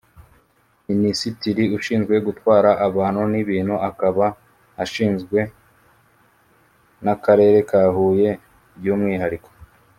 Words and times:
Minisitiri 0.89 1.63
ushinzwe 1.77 2.15
gutwara 2.27 2.69
abantu 2.87 3.21
n’ibintu 3.31 3.75
akaba 3.89 4.25
ashinzwe 4.83 5.39
n’Akarere 7.03 7.59
ka 7.69 7.81
Huye 7.95 8.31
by’umwihariko 8.79 9.49